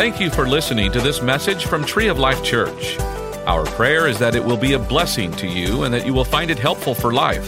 [0.00, 2.98] Thank you for listening to this message from Tree of Life Church.
[3.46, 6.24] Our prayer is that it will be a blessing to you and that you will
[6.24, 7.46] find it helpful for life.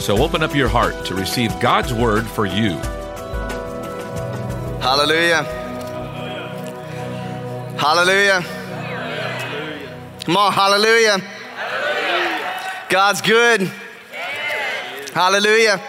[0.00, 2.70] So open up your heart to receive God's word for you.
[4.80, 5.42] Hallelujah.
[7.76, 8.40] Hallelujah.
[10.24, 11.18] Come on, hallelujah.
[12.88, 13.70] God's good.
[15.12, 15.82] Hallelujah.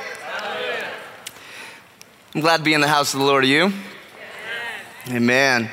[2.33, 3.45] I'm glad to be in the house of the Lord.
[3.45, 3.71] Are you?
[5.07, 5.71] Amen.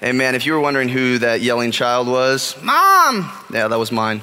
[0.00, 0.36] Amen.
[0.36, 3.32] If you were wondering who that yelling child was, Mom!
[3.52, 4.22] Yeah, that was mine.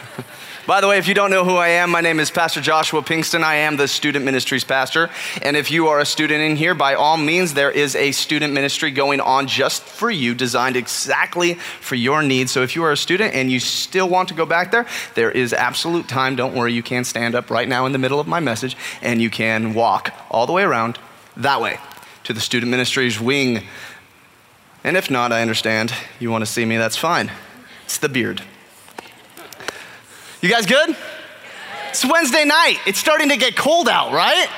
[0.66, 3.00] By the way, if you don't know who I am, my name is Pastor Joshua
[3.00, 3.44] Pinkston.
[3.44, 5.08] I am the student ministries pastor.
[5.42, 8.52] And if you are a student in here, by all means, there is a student
[8.52, 12.50] ministry going on just for you, designed exactly for your needs.
[12.50, 15.30] So if you are a student and you still want to go back there, there
[15.30, 16.34] is absolute time.
[16.34, 19.22] Don't worry, you can stand up right now in the middle of my message and
[19.22, 20.98] you can walk all the way around
[21.36, 21.78] that way
[22.24, 23.62] to the student ministries wing.
[24.82, 25.92] And if not, I understand.
[26.18, 27.30] You want to see me, that's fine.
[27.84, 28.42] It's the beard.
[30.40, 30.96] You guys good?
[31.90, 32.78] It's Wednesday night.
[32.86, 34.48] It's starting to get cold out, right?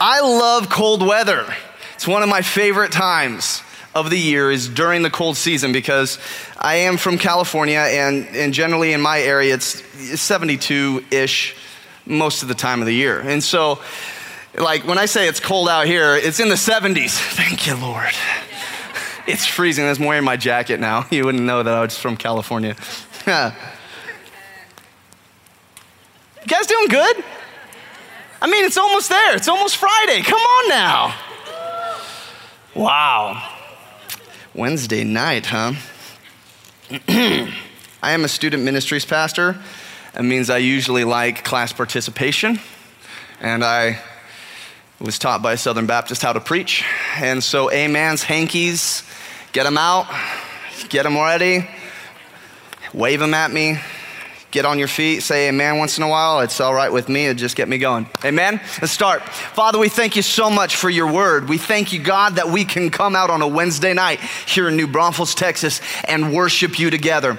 [0.00, 1.46] I love cold weather.
[1.94, 3.62] It's one of my favorite times
[3.94, 6.18] of the year is during the cold season because
[6.58, 9.82] I am from California and, and generally in my area it's
[10.20, 11.56] 72 ish
[12.06, 13.20] most of the time of the year.
[13.20, 13.80] And so,
[14.58, 17.10] like when I say it's cold out here, it's in the 70s.
[17.34, 18.14] Thank you, Lord.
[19.30, 19.86] It's freezing.
[19.86, 21.06] I'm wearing my jacket now.
[21.10, 22.76] You wouldn't know that I was from California.
[26.42, 27.22] You guys doing good?
[28.40, 29.36] I mean, it's almost there.
[29.36, 30.22] It's almost Friday.
[30.22, 31.14] Come on now.
[32.74, 33.56] Wow.
[34.54, 35.74] Wednesday night, huh?
[37.08, 39.60] I am a student ministries pastor.
[40.14, 42.58] That means I usually like class participation.
[43.40, 44.00] And I
[44.98, 46.84] was taught by a Southern Baptist how to preach.
[47.16, 49.02] And so, amens, hankies,
[49.52, 50.06] get them out,
[50.88, 51.68] get them ready,
[52.92, 53.78] wave them at me,
[54.50, 56.40] Get on your feet, say amen once in a while.
[56.40, 57.26] It's all right with me.
[57.26, 58.08] It just get me going.
[58.24, 58.60] Amen?
[58.80, 59.22] Let's start.
[59.22, 61.48] Father, we thank you so much for your word.
[61.48, 64.76] We thank you, God, that we can come out on a Wednesday night here in
[64.76, 67.38] New Braunfels, Texas, and worship you together.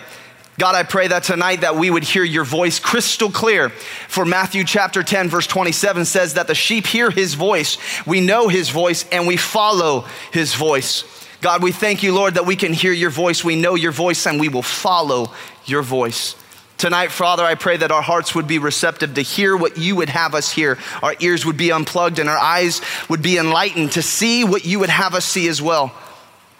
[0.57, 3.69] God, I pray that tonight that we would hear your voice crystal clear.
[4.07, 8.47] For Matthew chapter 10 verse 27 says that the sheep hear his voice, we know
[8.47, 11.20] his voice and we follow his voice.
[11.41, 14.27] God, we thank you, Lord, that we can hear your voice, we know your voice
[14.27, 15.31] and we will follow
[15.65, 16.35] your voice.
[16.77, 20.09] Tonight, Father, I pray that our hearts would be receptive to hear what you would
[20.09, 20.77] have us hear.
[21.01, 24.79] Our ears would be unplugged and our eyes would be enlightened to see what you
[24.79, 25.93] would have us see as well.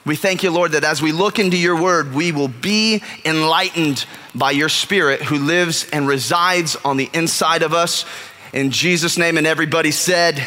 [0.03, 4.05] We thank you, Lord, that as we look into your word, we will be enlightened
[4.33, 8.05] by your spirit who lives and resides on the inside of us.
[8.51, 10.39] In Jesus' name, and everybody said,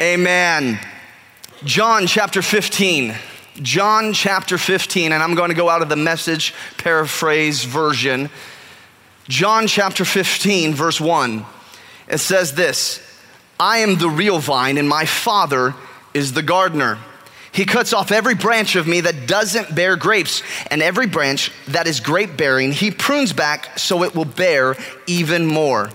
[0.00, 0.76] Amen.
[0.76, 0.80] Amen.
[1.64, 3.14] John chapter 15.
[3.60, 8.30] John chapter 15, and I'm going to go out of the message paraphrase version.
[9.28, 11.44] John chapter 15, verse 1,
[12.08, 13.00] it says this
[13.60, 15.74] I am the real vine, and my Father
[16.14, 16.98] is the gardener.
[17.52, 21.86] He cuts off every branch of me that doesn't bear grapes, and every branch that
[21.86, 24.74] is grape bearing, he prunes back so it will bear
[25.06, 25.90] even more.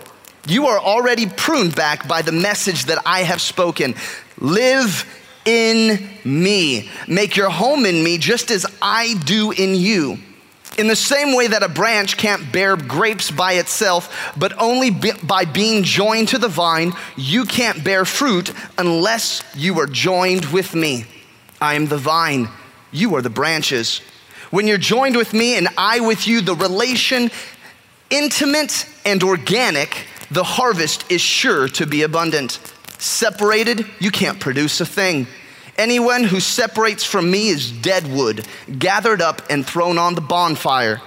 [0.48, 3.96] You are already pruned back by the message that I have spoken.
[4.40, 5.06] Live
[5.48, 6.90] in me.
[7.08, 10.20] Make your home in me just as I do in you.
[10.78, 15.46] In the same way that a branch can't bear grapes by itself, but only by
[15.46, 21.06] being joined to the vine, you can't bear fruit unless you are joined with me.
[21.60, 22.50] I am the vine,
[22.92, 24.02] you are the branches.
[24.52, 27.32] When you're joined with me and I with you, the relation
[28.10, 32.60] intimate and organic, the harvest is sure to be abundant.
[32.98, 35.28] Separated, you can't produce a thing.
[35.78, 38.48] Anyone who separates from me is dead wood,
[38.80, 41.02] gathered up and thrown on the bonfire.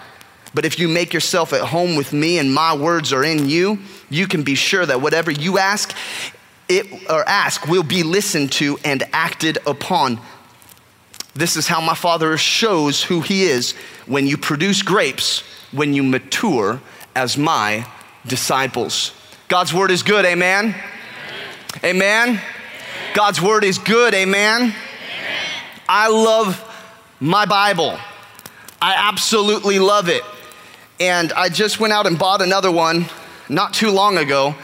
[0.55, 3.79] But if you make yourself at home with me and my words are in you,
[4.09, 5.95] you can be sure that whatever you ask,
[6.69, 10.21] it, or ask will be listened to and acted upon.
[11.35, 13.73] This is how my Father shows who He is
[14.07, 15.41] when you produce grapes,
[15.73, 16.81] when you mature
[17.15, 17.87] as my
[18.27, 19.13] disciples.
[19.49, 20.75] God's word is good, amen?
[21.83, 22.41] Amen.
[23.15, 24.63] God's word is good, amen?
[24.63, 24.75] amen?
[25.89, 26.63] I love
[27.21, 27.97] my Bible.
[28.83, 30.23] I absolutely love it.
[30.99, 33.07] And I just went out and bought another one
[33.49, 34.55] not too long ago.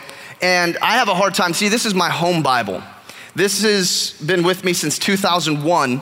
[0.43, 1.55] And I have a hard time.
[1.55, 2.82] See, this is my home Bible.
[3.35, 6.00] This has been with me since 2001.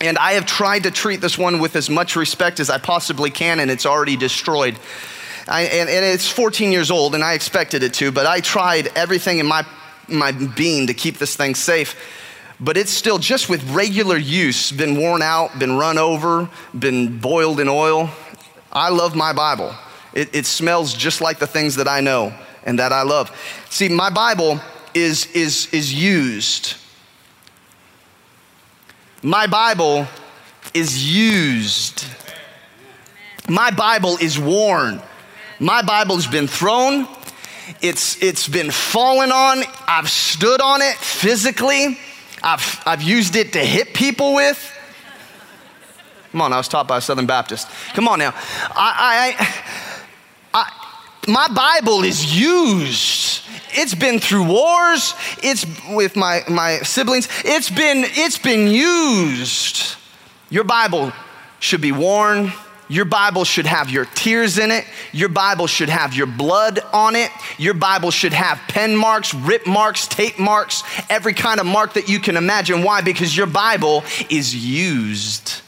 [0.00, 3.30] And I have tried to treat this one with as much respect as I possibly
[3.30, 4.76] can, and it's already destroyed.
[5.46, 8.88] I, and, and it's 14 years old, and I expected it to, but I tried
[8.96, 9.64] everything in my
[10.08, 11.96] my being to keep this thing safe.
[12.60, 16.48] but it's still just with regular use been worn out, been run over,
[16.78, 18.08] been boiled in oil.
[18.72, 19.74] I love my Bible.
[20.12, 22.32] It, it smells just like the things that I know
[22.64, 23.30] and that I love.
[23.70, 24.60] See, my Bible
[24.94, 26.74] is, is, is used.
[29.22, 30.06] My Bible
[30.72, 32.04] is used.
[33.48, 35.02] My Bible is worn.
[35.58, 37.06] My Bible has been thrown.
[37.80, 39.62] It's, it's been fallen on.
[39.86, 41.98] I've stood on it physically.
[42.42, 44.70] I've, I've used it to hit people with.
[46.32, 47.68] Come on, I was taught by a Southern Baptist.
[47.94, 48.34] Come on now.
[48.34, 49.36] I,
[50.52, 53.42] I, I, my Bible is used.
[53.72, 55.14] It's been through wars.
[55.42, 57.28] It's with my, my siblings.
[57.44, 59.96] It's been, it's been used.
[60.50, 61.12] Your Bible
[61.60, 62.52] should be worn
[62.88, 64.84] your Bible should have your tears in it.
[65.12, 67.30] Your Bible should have your blood on it.
[67.56, 72.08] Your Bible should have pen marks, rip marks, tape marks, every kind of mark that
[72.08, 72.82] you can imagine.
[72.82, 73.00] Why?
[73.00, 75.62] Because your Bible is used.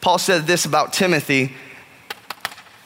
[0.00, 1.52] Paul said this about Timothy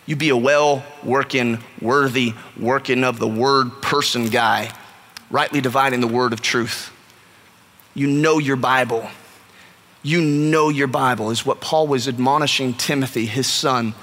[0.06, 4.70] you be a well working, worthy, working of the word person guy,
[5.30, 6.92] rightly dividing the word of truth.
[7.94, 9.08] You know your Bible
[10.04, 13.94] you know your Bible, is what Paul was admonishing Timothy, his son,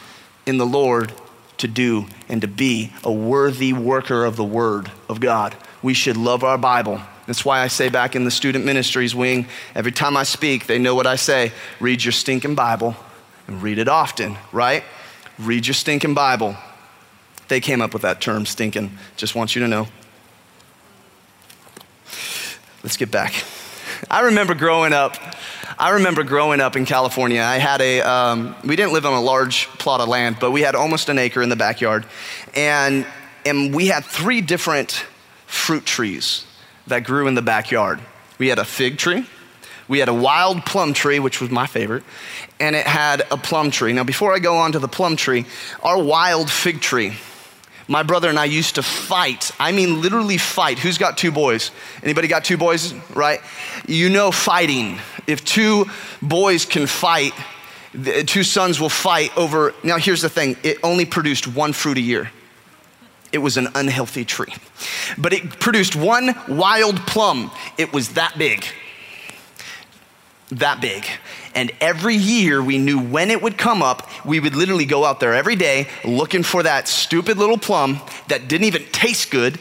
[0.46, 1.14] in the Lord
[1.60, 5.56] to do and to be a worthy worker of the Word of God.
[5.84, 7.00] We should love our Bible.
[7.28, 9.46] That's why I say back in the student ministries wing,
[9.76, 12.96] every time I speak, they know what I say read your stinking Bible
[13.48, 14.84] and read it often, right?
[15.38, 16.56] Read your stinking Bible.
[17.48, 18.98] They came up with that term, stinking.
[19.18, 19.88] Just want you to know.
[22.84, 23.44] Let's get back.
[24.10, 25.16] I remember growing up
[25.82, 27.42] I remember growing up in California.
[27.42, 30.62] I had a, um, we didn't live on a large plot of land, but we
[30.62, 32.06] had almost an acre in the backyard.
[32.54, 33.04] And,
[33.48, 35.04] and we had three different
[35.48, 36.46] fruit trees
[36.86, 38.00] that grew in the backyard.
[38.38, 39.26] We had a fig tree,
[39.88, 42.04] we had a wild plum tree, which was my favorite,
[42.60, 43.92] and it had a plum tree.
[43.92, 45.46] Now, before I go on to the plum tree,
[45.82, 47.14] our wild fig tree,
[47.88, 49.52] my brother and I used to fight.
[49.60, 50.80] I mean, literally fight.
[50.80, 51.72] Who's got two boys?
[52.04, 53.42] Anybody got two boys, right?
[53.88, 55.00] You know fighting.
[55.28, 55.86] If two
[56.22, 57.34] boys can fight,
[58.26, 59.74] two sons will fight over.
[59.84, 62.32] Now, here's the thing it only produced one fruit a year.
[63.32, 64.54] It was an unhealthy tree.
[65.18, 67.52] But it produced one wild plum.
[67.78, 68.66] It was that big.
[70.50, 71.06] That big.
[71.54, 74.08] And every year we knew when it would come up.
[74.26, 78.48] We would literally go out there every day looking for that stupid little plum that
[78.48, 79.60] didn't even taste good.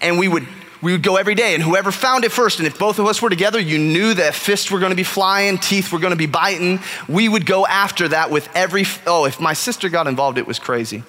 [0.00, 0.46] And we would
[0.82, 3.20] we would go every day, and whoever found it first, and if both of us
[3.20, 6.80] were together, you knew that fists were gonna be flying, teeth were gonna be biting.
[7.06, 10.58] We would go after that with every, oh, if my sister got involved, it was
[10.58, 11.02] crazy.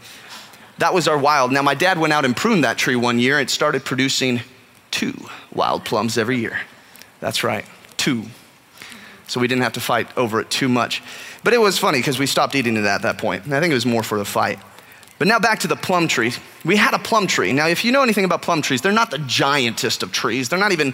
[0.80, 1.54] That was our wild.
[1.54, 3.40] Now, my dad went out and pruned that tree one year.
[3.40, 4.42] It started producing
[4.90, 5.14] two
[5.54, 6.60] wild plums every year.
[7.22, 7.64] That's right,
[7.96, 8.26] two
[9.32, 11.02] so we didn't have to fight over it too much.
[11.42, 13.48] But it was funny because we stopped eating it at that point.
[13.48, 14.60] I think it was more for the fight.
[15.20, 16.34] But now back to the plum tree.
[16.66, 17.54] We had a plum tree.
[17.54, 20.50] Now, if you know anything about plum trees, they're not the giantest of trees.
[20.50, 20.94] They're not even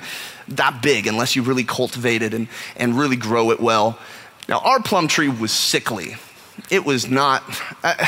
[0.49, 3.97] that big unless you really cultivate it and, and really grow it well.
[4.47, 6.17] Now, our plum tree was sickly.
[6.69, 7.43] It was not,
[7.83, 8.05] uh,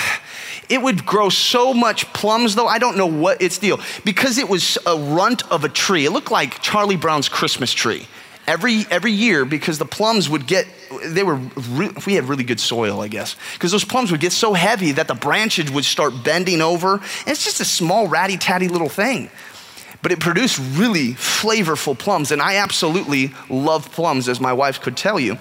[0.69, 3.79] it would grow so much plums, though, I don't know what its deal.
[4.05, 6.05] Because it was a runt of a tree.
[6.05, 8.05] It looked like Charlie Brown's Christmas tree
[8.49, 10.65] every, every year because the plums would get,
[11.05, 14.31] they were, re- we had really good soil, I guess, because those plums would get
[14.31, 16.93] so heavy that the branches would start bending over.
[16.95, 19.29] And it's just a small, ratty tatty little thing.
[20.01, 24.95] But it produced really flavorful plums, and I absolutely love plums, as my wife could
[24.95, 25.37] tell you.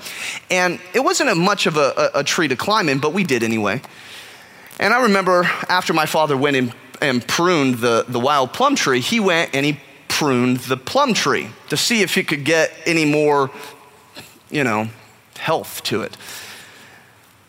[0.51, 3.25] And it wasn't a much of a, a, a tree to climb in, but we
[3.25, 3.81] did anyway.
[4.81, 9.21] And I remember after my father went and, pruned the, the wild plum tree, he
[9.21, 9.79] went and he
[10.19, 13.53] pruned the plum tree to see if he could get any more,
[14.51, 14.89] you know,
[15.37, 16.17] health to it.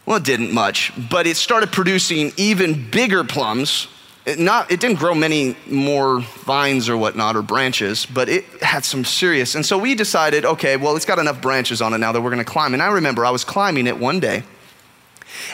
[0.06, 3.88] Well, it didn't much, but it started producing even bigger plums.
[4.28, 8.86] It, not, it didn't grow many more vines or whatnot or branches, but it had
[8.86, 9.56] some serious.
[9.56, 12.30] And so we decided, okay, well, it's got enough branches on it now that we're
[12.30, 12.76] going to climb.
[12.76, 14.44] And I remember I was climbing it one day,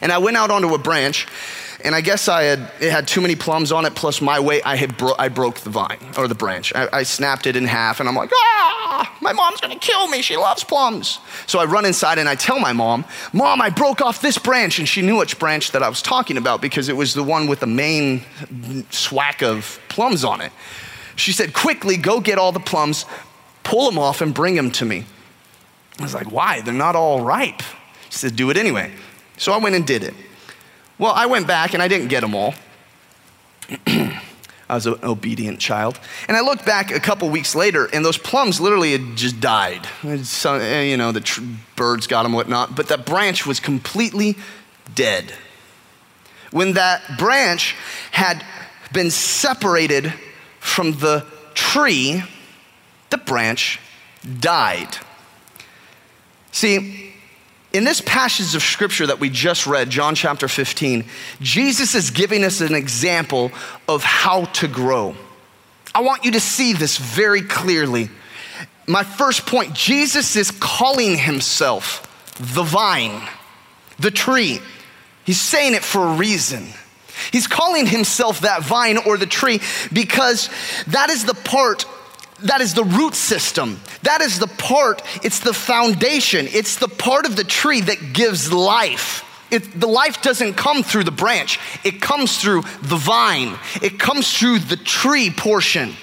[0.01, 1.27] and I went out onto a branch
[1.85, 4.63] and I guess I had, it had too many plums on it, plus my weight,
[4.65, 6.73] I, had bro- I broke the vine or the branch.
[6.73, 10.21] I, I snapped it in half, and I'm like, ah, my mom's gonna kill me.
[10.21, 11.19] She loves plums.
[11.45, 14.79] So I run inside and I tell my mom, Mom, I broke off this branch.
[14.79, 17.47] And she knew which branch that I was talking about because it was the one
[17.47, 18.21] with the main
[18.89, 20.51] swack of plums on it.
[21.15, 23.05] She said, Quickly, go get all the plums,
[23.63, 25.05] pull them off, and bring them to me.
[25.99, 26.61] I was like, Why?
[26.61, 27.61] They're not all ripe.
[28.09, 28.91] She said, Do it anyway.
[29.37, 30.13] So I went and did it.
[30.97, 32.53] Well, I went back and I didn't get them all.
[34.67, 35.99] I was an obedient child.
[36.27, 39.87] And I looked back a couple weeks later, and those plums literally had just died.
[40.03, 41.41] Eh, you know, the tr-
[41.75, 44.35] birds got them, whatnot, but that branch was completely
[44.95, 45.33] dead.
[46.51, 47.75] When that branch
[48.11, 48.43] had
[48.91, 50.13] been separated
[50.59, 52.23] from the tree,
[53.09, 53.79] the branch
[54.39, 54.97] died.
[56.51, 57.04] See,
[57.75, 61.03] in this passage of scripture that we just read, John chapter 15,
[61.41, 63.51] Jesus is giving us an example
[63.89, 65.13] of how to grow.
[65.93, 68.09] I want you to see this very clearly.
[68.87, 72.01] My first point Jesus is calling himself
[72.39, 73.21] the vine,
[73.99, 74.59] the tree.
[75.25, 76.67] He's saying it for a reason.
[77.33, 79.59] He's calling himself that vine or the tree
[79.91, 80.49] because
[80.87, 81.85] that is the part
[82.43, 83.79] that is the root system.
[84.03, 86.47] That is the part, it's the foundation.
[86.49, 89.23] It's the part of the tree that gives life.
[89.51, 94.37] It, the life doesn't come through the branch, it comes through the vine, it comes
[94.37, 95.93] through the tree portion,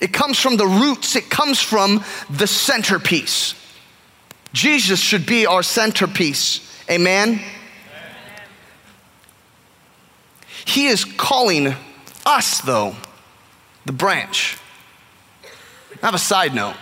[0.00, 3.54] it comes from the roots, it comes from the centerpiece.
[4.52, 6.60] Jesus should be our centerpiece.
[6.90, 7.40] Amen?
[10.66, 11.74] He is calling
[12.26, 12.94] us, though,
[13.86, 14.58] the branch.
[16.02, 16.74] I have a side note.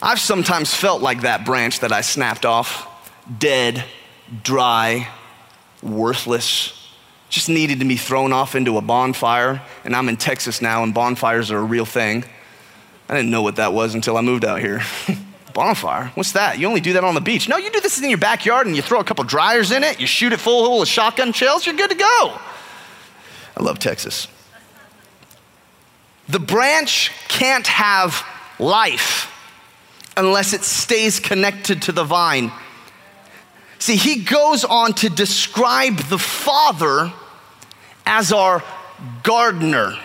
[0.00, 2.88] I've sometimes felt like that branch that I snapped off,
[3.38, 3.84] dead,
[4.42, 5.08] dry,
[5.82, 6.78] worthless,
[7.28, 9.62] just needed to be thrown off into a bonfire.
[9.84, 12.24] And I'm in Texas now, and bonfires are a real thing.
[13.08, 14.80] I didn't know what that was until I moved out here.
[15.52, 16.10] bonfire?
[16.14, 16.58] What's that?
[16.58, 17.48] You only do that on the beach.
[17.48, 20.00] No, you do this in your backyard and you throw a couple dryers in it,
[20.00, 22.38] you shoot it full of shotgun shells, you're good to go.
[23.54, 24.28] I love Texas.
[26.28, 28.24] The branch can't have
[28.58, 29.28] life
[30.16, 32.52] unless it stays connected to the vine.
[33.78, 37.12] See, he goes on to describe the Father
[38.06, 38.62] as our
[39.22, 39.96] gardener.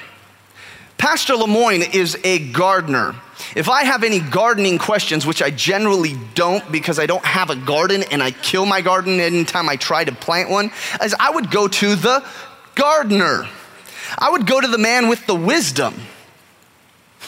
[0.97, 3.15] Pastor Lemoyne is a gardener.
[3.55, 7.55] If I have any gardening questions, which I generally don't because I don't have a
[7.55, 11.51] garden and I kill my garden anytime I try to plant one, as I would
[11.51, 12.25] go to the
[12.73, 13.47] gardener.
[14.17, 15.93] I would go to the man with the wisdom.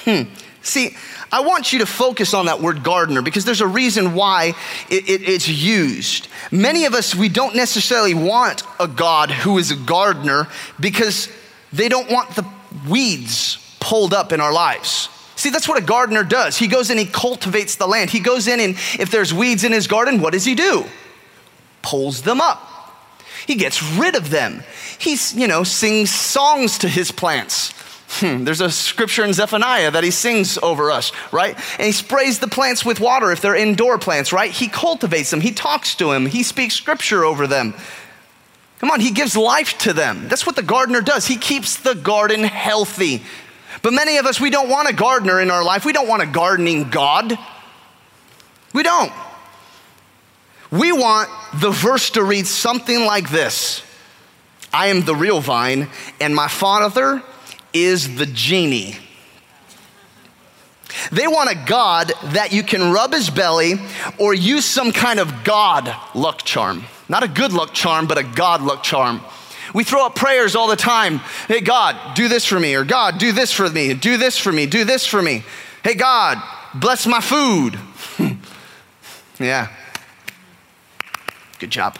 [0.05, 0.23] Hmm.
[0.61, 0.95] See,
[1.31, 4.53] I want you to focus on that word gardener because there's a reason why
[4.89, 6.27] it, it, it's used.
[6.51, 10.47] Many of us, we don't necessarily want a God who is a gardener
[10.79, 11.29] because
[11.71, 12.45] they don't want the
[12.87, 15.09] weeds pulled up in our lives.
[15.35, 16.57] See, that's what a gardener does.
[16.57, 18.09] He goes and he cultivates the land.
[18.09, 20.85] He goes in, and if there's weeds in his garden, what does he do?
[21.81, 22.68] Pulls them up.
[23.49, 24.61] He gets rid of them.
[24.99, 27.71] He, you know, sings songs to his plants.
[28.19, 31.55] Hmm, there's a scripture in Zephaniah that he sings over us, right?
[31.79, 34.51] And he sprays the plants with water if they're indoor plants, right?
[34.51, 37.73] He cultivates them, he talks to them, he speaks scripture over them.
[38.81, 40.27] Come on, he gives life to them.
[40.27, 41.25] That's what the gardener does.
[41.25, 43.23] He keeps the garden healthy.
[43.81, 45.85] But many of us, we don't want a gardener in our life.
[45.85, 47.35] We don't want a gardening God.
[48.73, 49.11] We don't.
[50.71, 53.83] We want the verse to read something like this
[54.73, 55.87] I am the real vine,
[56.19, 57.23] and my father
[57.73, 58.97] is the genie.
[61.11, 63.75] They want a God that you can rub his belly
[64.17, 66.83] or use some kind of God luck charm.
[67.07, 69.21] Not a good luck charm, but a God luck charm.
[69.73, 71.19] We throw up prayers all the time.
[71.47, 74.51] Hey, God, do this for me, or God, do this for me, do this for
[74.51, 75.43] me, do this for me.
[75.83, 76.41] Hey, God,
[76.73, 77.77] bless my food.
[79.39, 79.69] yeah.
[81.59, 81.99] Good job.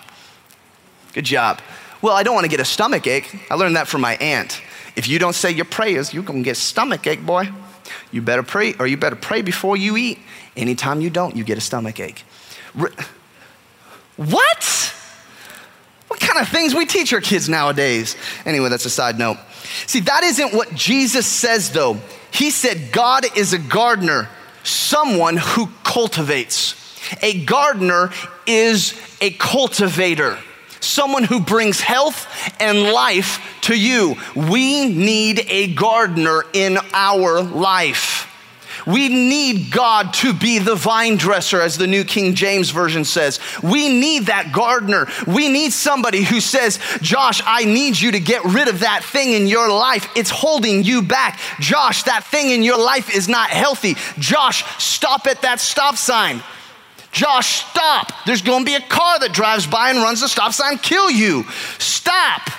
[1.14, 1.62] Good job.
[2.02, 3.46] Well, I don't want to get a stomach ache.
[3.52, 4.62] I learned that from my aunt.
[4.96, 7.50] If you don't say your prayers, you're going to get stomach ache, boy.
[8.12, 10.20] You better pray, or you better pray before you eat.
[10.56, 12.24] Anytime you don't, you get a stomach ache.
[14.16, 14.94] What?
[16.08, 18.16] What kind of things we teach our kids nowadays?
[18.46, 19.38] Anyway, that's a side note.
[19.86, 21.98] See, that isn't what Jesus says, though.
[22.32, 24.30] He said God is a gardener,
[24.64, 26.76] someone who cultivates.
[27.22, 28.12] A gardener
[28.46, 30.38] is a cultivator,
[30.80, 32.28] someone who brings health
[32.60, 34.16] and life to you.
[34.36, 38.26] We need a gardener in our life.
[38.88, 43.40] We need God to be the vine dresser, as the New King James Version says.
[43.62, 45.08] We need that gardener.
[45.28, 49.34] We need somebody who says, Josh, I need you to get rid of that thing
[49.34, 50.10] in your life.
[50.16, 51.40] It's holding you back.
[51.60, 53.96] Josh, that thing in your life is not healthy.
[54.18, 56.42] Josh, stop at that stop sign.
[57.12, 58.12] Josh, stop.
[58.26, 61.10] There's going to be a car that drives by and runs the stop sign, kill
[61.10, 61.44] you.
[61.80, 62.50] Stop.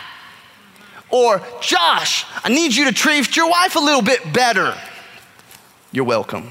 [1.10, 4.76] Or, Josh, I need you to treat your wife a little bit better.
[5.92, 6.50] You're welcome.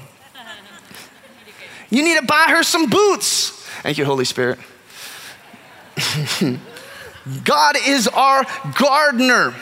[1.88, 3.50] You need to buy her some boots.
[3.82, 4.58] Thank you, Holy Spirit.
[7.44, 9.54] God is our gardener.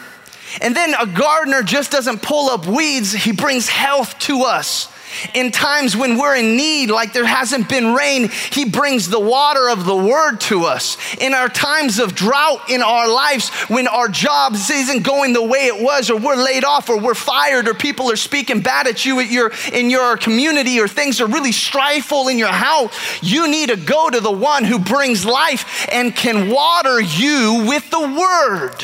[0.60, 4.92] And then a gardener just doesn't pull up weeds, he brings health to us.
[5.34, 9.68] In times when we're in need, like there hasn't been rain, He brings the water
[9.68, 10.96] of the Word to us.
[11.18, 15.66] In our times of drought in our lives, when our jobs isn't going the way
[15.66, 19.04] it was, or we're laid off, or we're fired, or people are speaking bad at
[19.04, 23.48] you at your, in your community, or things are really strifeful in your house, you
[23.48, 28.00] need to go to the one who brings life and can water you with the
[28.00, 28.74] Word.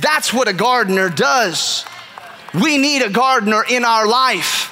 [0.00, 1.84] That's what a gardener does.
[2.54, 4.71] We need a gardener in our life.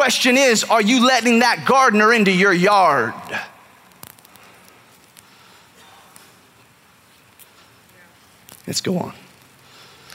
[0.00, 3.12] Question is, are you letting that gardener into your yard?
[8.66, 9.12] Let's go on.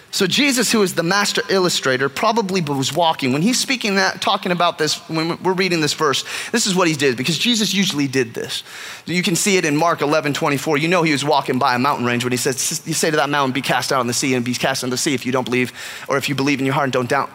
[0.10, 4.52] So Jesus, who is the master illustrator, probably was walking when he's speaking that, talking
[4.52, 4.98] about this.
[5.08, 8.64] When we're reading this verse, this is what he did because Jesus usually did this.
[9.06, 10.80] You can see it in Mark 11, 24.
[10.80, 13.18] You know he was walking by a mountain range when he says, "You say to
[13.18, 15.28] that mountain, be cast out on the sea, and be cast on the sea if
[15.28, 15.74] you don't believe,
[16.08, 17.30] or if you believe in your heart and don't doubt."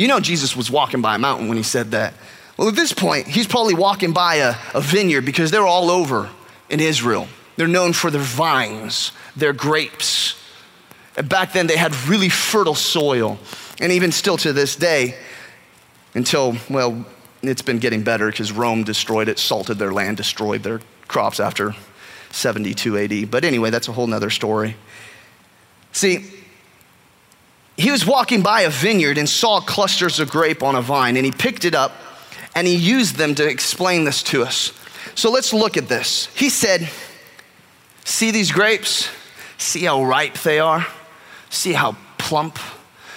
[0.00, 2.14] You know, Jesus was walking by a mountain when he said that.
[2.56, 6.30] Well, at this point, he's probably walking by a, a vineyard because they're all over
[6.70, 7.28] in Israel.
[7.56, 10.42] They're known for their vines, their grapes.
[11.18, 13.38] And back then, they had really fertile soil.
[13.78, 15.16] And even still to this day,
[16.14, 17.04] until, well,
[17.42, 21.74] it's been getting better because Rome destroyed it, salted their land, destroyed their crops after
[22.30, 23.30] 72 AD.
[23.30, 24.76] But anyway, that's a whole nother story.
[25.92, 26.24] See,
[27.80, 31.24] he was walking by a vineyard and saw clusters of grape on a vine, and
[31.24, 31.92] he picked it up
[32.54, 34.72] and he used them to explain this to us.
[35.14, 36.26] So let's look at this.
[36.34, 36.90] He said,
[38.04, 39.08] See these grapes?
[39.56, 40.86] See how ripe they are?
[41.48, 42.58] See how plump?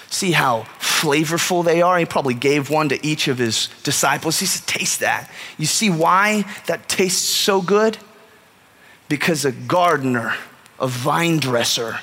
[0.08, 1.98] See how flavorful they are?
[1.98, 4.40] He probably gave one to each of his disciples.
[4.40, 5.30] He said, Taste that.
[5.58, 7.98] You see why that tastes so good?
[9.10, 10.36] Because a gardener,
[10.80, 12.00] a vine dresser,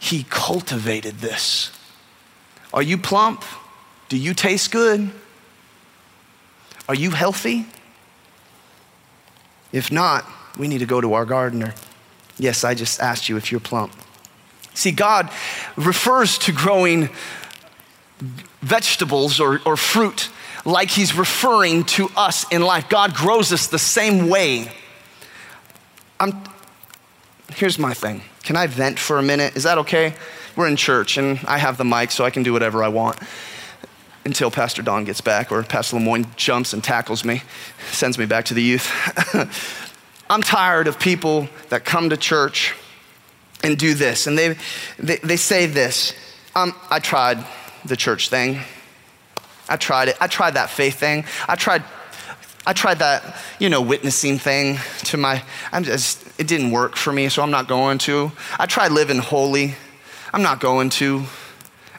[0.00, 1.70] he cultivated this.
[2.72, 3.44] Are you plump?
[4.08, 5.10] Do you taste good?
[6.88, 7.66] Are you healthy?
[9.72, 10.26] If not,
[10.58, 11.74] we need to go to our gardener.
[12.38, 13.92] Yes, I just asked you if you're plump.
[14.74, 15.30] See, God
[15.76, 17.10] refers to growing
[18.62, 20.30] vegetables or, or fruit
[20.64, 22.88] like He's referring to us in life.
[22.88, 24.72] God grows us the same way.
[26.18, 26.42] I'm,
[27.54, 29.56] here's my thing can I vent for a minute?
[29.56, 30.14] Is that okay?
[30.56, 33.18] We're in church and I have the mic so I can do whatever I want
[34.24, 37.42] until Pastor Don gets back or Pastor Lemoyne jumps and tackles me,
[37.90, 38.90] sends me back to the youth.
[40.30, 42.74] I'm tired of people that come to church
[43.62, 44.26] and do this.
[44.26, 44.56] And they,
[44.98, 46.14] they, they say this
[46.54, 47.44] um, I tried
[47.84, 48.60] the church thing.
[49.68, 50.16] I tried it.
[50.20, 51.24] I tried that faith thing.
[51.48, 51.84] I tried,
[52.66, 57.12] I tried that, you know, witnessing thing to my, I'm just, it didn't work for
[57.12, 58.32] me, so I'm not going to.
[58.58, 59.74] I tried living holy.
[60.32, 61.24] I'm not going to.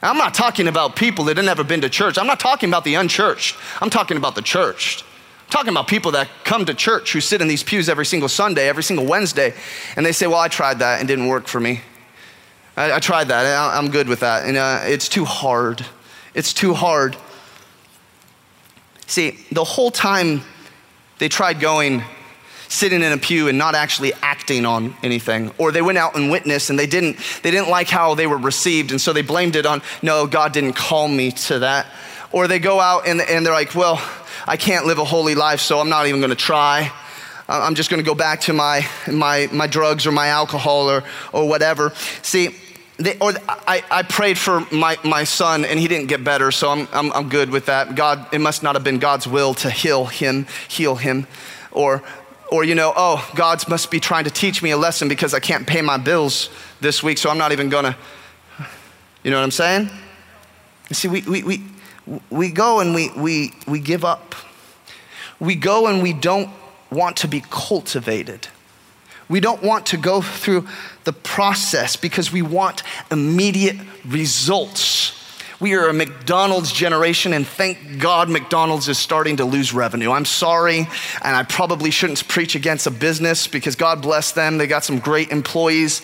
[0.02, 2.18] I'm not talking about people that have never been to church.
[2.18, 3.56] I'm not talking about the unchurched.
[3.80, 5.04] I'm talking about the churched
[5.52, 8.30] I'm talking about people that come to church who sit in these pews every single
[8.30, 9.52] Sunday, every single Wednesday,
[9.96, 11.82] and they say, Well, I tried that and didn't work for me.
[12.74, 14.46] I, I tried that, and I'm good with that.
[14.46, 15.84] And uh, it's too hard.
[16.32, 17.18] It's too hard.
[19.06, 20.40] See, the whole time
[21.18, 22.02] they tried going,
[22.72, 26.30] sitting in a pew and not actually acting on anything or they went out and
[26.30, 29.56] witnessed and they didn't they didn't like how they were received and so they blamed
[29.56, 31.86] it on no god didn't call me to that
[32.32, 34.00] or they go out and, and they're like well
[34.46, 36.92] I can't live a holy life, so I'm not even going to try.
[37.48, 41.04] I'm just going to go back to my, my, my drugs or my alcohol or,
[41.32, 41.92] or whatever.
[42.22, 42.56] See,
[42.96, 46.70] they, or I, I prayed for my, my son and he didn't get better, so
[46.70, 47.94] I'm, I'm, I'm good with that.
[47.94, 51.26] God, it must not have been God's will to heal him, heal him.
[51.70, 52.02] Or,
[52.52, 55.40] or you know, oh, God must be trying to teach me a lesson because I
[55.40, 56.50] can't pay my bills
[56.82, 57.96] this week, so I'm not even gonna.
[59.24, 59.88] You know what I'm saying?
[60.90, 61.62] You see, we, we, we,
[62.28, 64.34] we go and we, we, we give up.
[65.40, 66.50] We go and we don't
[66.90, 68.48] want to be cultivated.
[69.28, 70.68] We don't want to go through
[71.04, 75.21] the process because we want immediate results.
[75.62, 80.10] We are a McDonald's generation, and thank God McDonald's is starting to lose revenue.
[80.10, 80.88] I'm sorry,
[81.22, 84.58] and I probably shouldn't preach against a business because God bless them.
[84.58, 86.02] They got some great employees.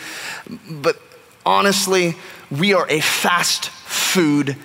[0.70, 1.02] But
[1.44, 2.14] honestly,
[2.52, 4.56] we are a fast food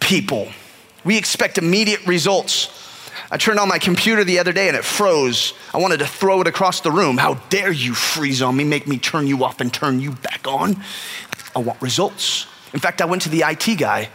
[0.00, 0.48] people.
[1.04, 2.76] We expect immediate results.
[3.30, 5.54] I turned on my computer the other day and it froze.
[5.72, 7.18] I wanted to throw it across the room.
[7.18, 10.48] How dare you freeze on me, make me turn you off and turn you back
[10.48, 10.82] on?
[11.54, 12.48] I want results.
[12.74, 14.08] In fact, I went to the IT guy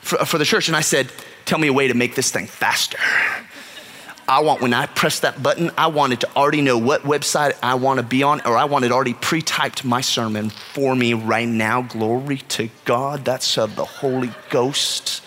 [0.00, 1.10] for, for the church and I said,
[1.44, 2.98] Tell me a way to make this thing faster.
[4.28, 7.74] I want, when I press that button, I wanted to already know what website I
[7.74, 11.48] want to be on, or I wanted already pre typed my sermon for me right
[11.48, 11.82] now.
[11.82, 13.24] Glory to God.
[13.24, 15.24] That's of the Holy Ghost.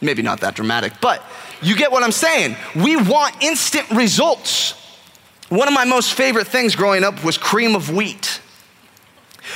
[0.00, 1.22] Maybe not that dramatic, but
[1.62, 2.56] you get what I'm saying.
[2.74, 4.72] We want instant results.
[5.50, 8.40] One of my most favorite things growing up was cream of wheat.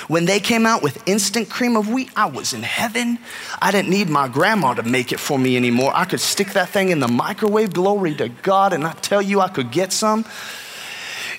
[0.09, 3.19] When they came out with instant cream of wheat, I was in heaven.
[3.61, 5.93] I didn't need my grandma to make it for me anymore.
[5.95, 9.41] I could stick that thing in the microwave, glory to God, and I tell you,
[9.41, 10.25] I could get some.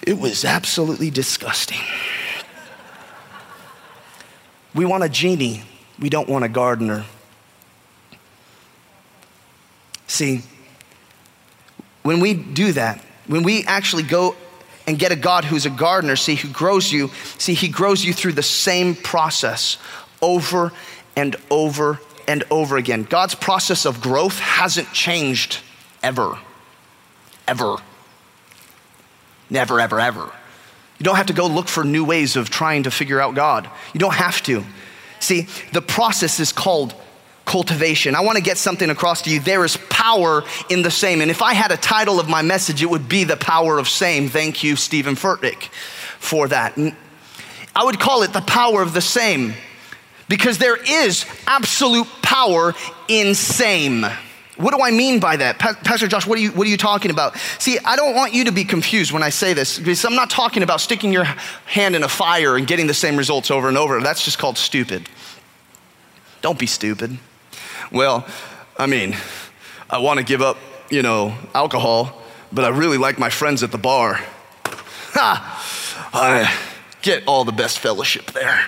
[0.01, 1.79] It was absolutely disgusting.
[4.75, 5.63] We want a genie,
[5.99, 7.05] we don't want a gardener.
[10.07, 10.43] See,
[12.03, 14.35] when we do that, when we actually go
[14.85, 18.13] and get a God who's a gardener, see, who grows you, see, he grows you
[18.13, 19.77] through the same process
[20.21, 20.71] over
[21.15, 23.03] and over and over again.
[23.03, 25.59] God's process of growth hasn't changed
[26.01, 26.37] ever.
[27.47, 27.77] Ever.
[29.49, 30.31] Never, ever, ever.
[30.99, 33.69] You don't have to go look for new ways of trying to figure out God.
[33.93, 34.63] You don't have to.
[35.19, 36.93] See, the process is called
[37.45, 38.15] cultivation.
[38.15, 39.39] I want to get something across to you.
[39.39, 41.21] There is power in the same.
[41.21, 43.89] And if I had a title of my message, it would be The Power of
[43.89, 44.29] Same.
[44.29, 45.69] Thank you, Steven Furtick,
[46.19, 46.77] for that.
[47.75, 49.53] I would call it The Power of the Same
[50.29, 52.73] because there is absolute power
[53.07, 54.05] in same.
[54.55, 55.57] What do I mean by that?
[55.57, 57.37] Pastor Josh, what are, you, what are you talking about?
[57.57, 60.29] See, I don't want you to be confused when I say this because I'm not
[60.29, 63.77] talking about sticking your hand in a fire and getting the same results over and
[63.77, 63.99] over.
[63.99, 65.09] That's just called stupid.
[66.41, 67.17] Don't be stupid.
[67.93, 68.25] Well,
[68.75, 69.15] I mean,
[69.87, 70.57] I want to give up,
[70.89, 74.19] you know, alcohol, but I really like my friends at the bar.
[75.13, 76.09] Ha!
[76.11, 76.51] I
[77.03, 78.65] get all the best fellowship there.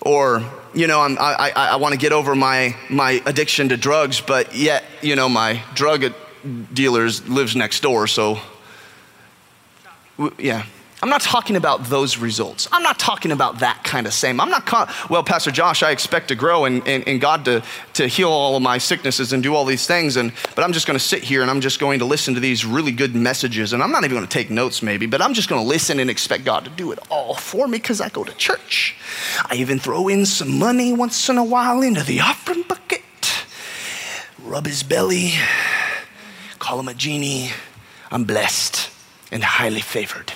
[0.00, 0.42] Or,
[0.74, 4.20] you know, I'm, i I, I want to get over my, my addiction to drugs,
[4.20, 6.12] but yet, you know, my drug
[6.72, 8.40] dealer lives next door, so,
[10.36, 10.64] yeah.
[11.04, 12.66] I'm not talking about those results.
[12.72, 14.40] I'm not talking about that kind of same.
[14.40, 17.62] I'm not, con- well, Pastor Josh, I expect to grow and, and, and, God to,
[17.92, 20.16] to heal all of my sicknesses and do all these things.
[20.16, 22.40] And, but I'm just going to sit here and I'm just going to listen to
[22.40, 23.74] these really good messages.
[23.74, 26.00] And I'm not even going to take notes, maybe, but I'm just going to listen
[26.00, 28.96] and expect God to do it all for me because I go to church.
[29.44, 33.44] I even throw in some money once in a while into the offering bucket,
[34.42, 35.32] rub his belly,
[36.58, 37.50] call him a genie.
[38.10, 38.88] I'm blessed
[39.30, 40.32] and highly favored.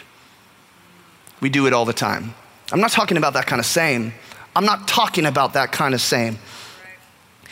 [1.41, 2.35] We do it all the time.
[2.73, 4.13] I'm not talking about that kind of same.
[4.55, 6.39] I'm not talking about that kind of same.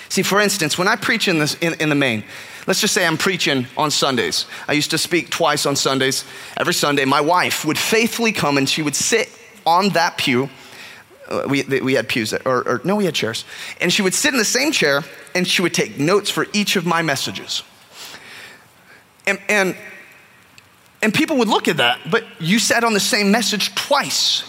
[0.09, 2.25] See, for instance, when I preach in, this, in, in, the main,
[2.67, 4.47] let's just say I'm preaching on Sundays.
[4.69, 6.25] I used to speak twice on Sundays.
[6.57, 9.31] Every Sunday, my wife would faithfully come and she would sit
[9.65, 10.49] on that pew.
[11.29, 13.45] Uh, we, we had pews, that, or, or no, we had chairs.
[13.81, 15.03] And she would sit in the same chair
[15.35, 17.63] and she would take notes for each of my messages.
[19.27, 19.77] And, and
[21.07, 24.43] and people would look at that, but you sat on the same message twice.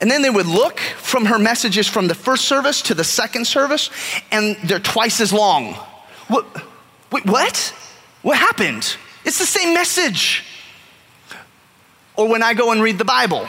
[0.00, 3.46] And then they would look from her messages from the first service to the second
[3.46, 3.88] service,
[4.32, 5.74] and they're twice as long.
[6.26, 6.44] What?
[7.12, 7.72] Wait, what?
[8.22, 8.96] What happened?
[9.24, 10.42] It's the same message.
[12.16, 13.46] Or when I go and read the Bible,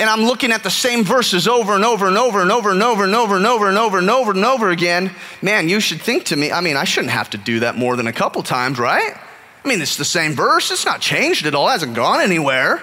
[0.00, 2.82] and I'm looking at the same verses over and over and over and over and
[2.82, 6.00] over and over and over and over and over and over again, man, you should
[6.00, 8.42] think to me, I mean, I shouldn't have to do that more than a couple
[8.42, 9.18] times, right?
[9.68, 10.70] I mean, it's the same verse.
[10.70, 11.68] It's not changed at all.
[11.68, 12.80] It hasn't gone anywhere.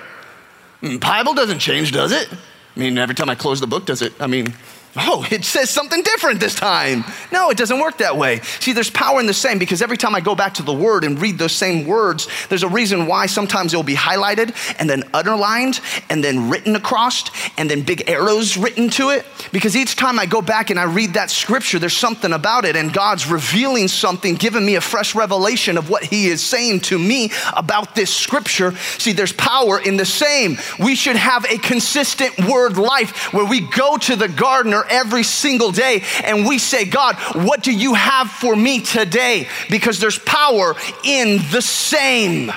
[0.84, 2.32] The Bible doesn't change, does it?
[2.32, 4.14] I mean, every time I close the book, does it?
[4.20, 4.54] I mean,
[4.98, 7.04] oh, it says something different this time.
[7.32, 8.40] No, it doesn't work that way.
[8.60, 11.04] See, there's power in the same because every time I go back to the word
[11.04, 15.04] and read those same words, there's a reason why sometimes it'll be highlighted and then
[15.14, 17.16] underlined and then written across
[17.58, 19.26] and then big arrows written to it.
[19.52, 22.76] Because each time I go back and I read that scripture, there's something about it
[22.76, 27.00] and God's revealing something, giving me a fresh revelation of what He is saying to
[27.00, 28.76] me about this scripture.
[28.98, 30.58] See, there's power in the same.
[30.80, 35.72] We should have a consistent word life where we go to the gardener every single
[35.72, 39.48] day and we say, God, what do you have for me today?
[39.70, 42.52] Because there's power in the same.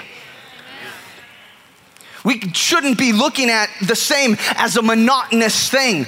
[2.25, 6.07] We shouldn't be looking at the same as a monotonous thing.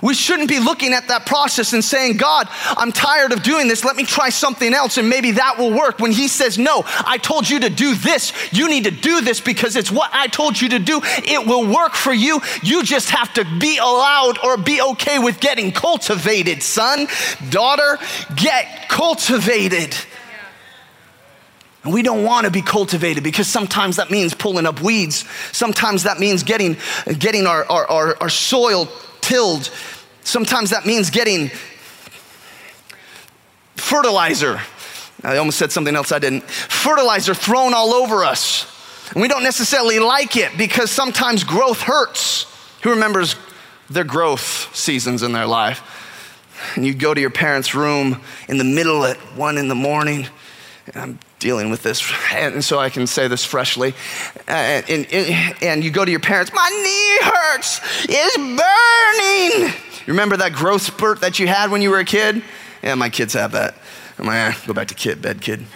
[0.00, 3.84] We shouldn't be looking at that process and saying, God, I'm tired of doing this.
[3.84, 5.98] Let me try something else and maybe that will work.
[5.98, 8.32] When He says, No, I told you to do this.
[8.52, 11.00] You need to do this because it's what I told you to do.
[11.04, 12.40] It will work for you.
[12.62, 17.08] You just have to be allowed or be okay with getting cultivated, son,
[17.50, 17.98] daughter,
[18.36, 19.94] get cultivated.
[21.84, 25.24] And we don't want to be cultivated because sometimes that means pulling up weeds.
[25.50, 26.76] Sometimes that means getting,
[27.18, 28.88] getting our, our, our, our soil
[30.24, 31.50] Sometimes that means getting
[33.76, 34.60] fertilizer.
[35.24, 36.42] I almost said something else I didn't.
[36.42, 38.66] Fertilizer thrown all over us.
[39.12, 42.46] And we don't necessarily like it because sometimes growth hurts.
[42.82, 43.36] Who remembers
[43.90, 45.82] their growth seasons in their life?
[46.74, 50.26] And you go to your parents' room in the middle at one in the morning.
[50.94, 52.00] I'm dealing with this,
[52.32, 53.94] and so I can say this freshly.
[54.46, 59.74] And, and, and, you go to your parents, my knee hurts, it's burning.
[60.06, 62.42] You remember that growth spurt that you had when you were a kid?
[62.82, 63.74] Yeah, my kids have that.
[64.18, 65.66] I'm like, ah, go back to kid, bed, kid.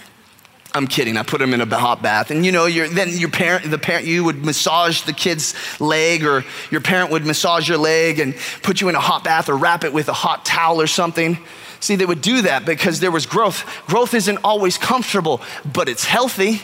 [0.73, 1.17] I'm kidding.
[1.17, 4.07] I put them in a hot bath, and you know, then your parent, the parent,
[4.07, 8.81] you would massage the kid's leg, or your parent would massage your leg and put
[8.81, 11.39] you in a hot bath, or wrap it with a hot towel or something.
[11.81, 13.65] See, they would do that because there was growth.
[13.87, 16.63] Growth isn't always comfortable, but it's healthy.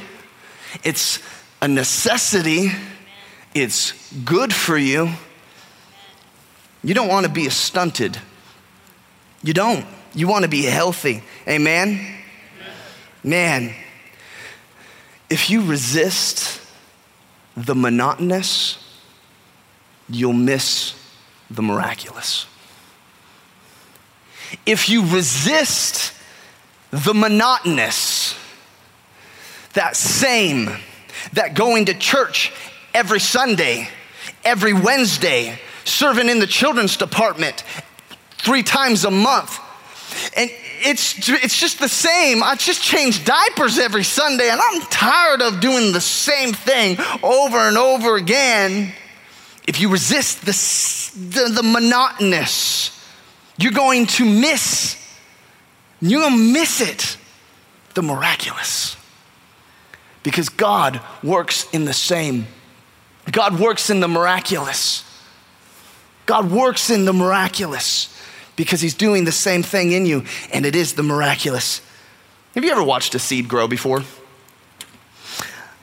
[0.84, 1.20] It's
[1.60, 2.70] a necessity.
[3.54, 3.92] It's
[4.24, 5.10] good for you.
[6.82, 8.18] You don't want to be stunted.
[9.42, 9.86] You don't.
[10.14, 11.22] You want to be healthy.
[11.46, 12.18] Amen?
[13.22, 13.74] Man,
[15.30, 16.60] if you resist
[17.56, 18.78] the monotonous,
[20.08, 20.94] you'll miss
[21.50, 22.46] the miraculous.
[24.66, 26.12] If you resist
[26.90, 28.34] the monotonous,
[29.74, 30.70] that same,
[31.32, 32.52] that going to church
[32.94, 33.88] every Sunday,
[34.44, 37.64] every Wednesday, serving in the children's department
[38.38, 39.58] three times a month,
[40.36, 40.50] and
[40.84, 42.42] it's, it's just the same.
[42.42, 47.56] I just change diapers every Sunday, and I'm tired of doing the same thing over
[47.56, 48.92] and over again.
[49.66, 50.52] If you resist the,
[51.18, 53.01] the, the monotonous,
[53.56, 54.96] you're going to miss,
[56.00, 57.16] you're going to miss it,
[57.94, 58.96] the miraculous.
[60.22, 62.46] Because God works in the same.
[63.30, 65.04] God works in the miraculous.
[66.26, 68.08] God works in the miraculous
[68.56, 71.80] because he's doing the same thing in you, and it is the miraculous.
[72.54, 74.02] Have you ever watched a seed grow before?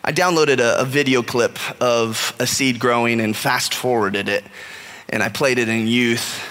[0.03, 4.43] I downloaded a, a video clip of a seed growing and fast forwarded it,
[5.09, 6.41] and I played it in youth.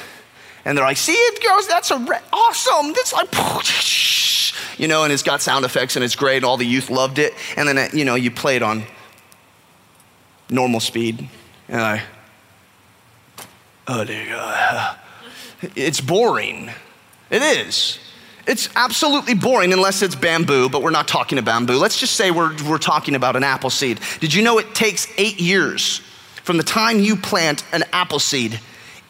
[0.68, 2.92] And they're like, see it grows, that's a re- awesome.
[2.92, 6.44] That's like, you know, and it's got sound effects and it's great.
[6.44, 7.33] All the youth loved it.
[7.57, 8.85] And then, you know, you play it on
[10.50, 11.28] normal speed.
[11.68, 12.02] And I,
[13.88, 14.98] oh, dear God
[15.74, 16.70] it's boring.
[17.31, 17.98] It is.
[18.46, 21.76] It's absolutely boring unless it's bamboo, but we're not talking about bamboo.
[21.76, 24.00] Let's just say we're, we're talking about an apple seed.
[24.20, 25.98] Did you know it takes eight years
[26.42, 28.59] from the time you plant an apple seed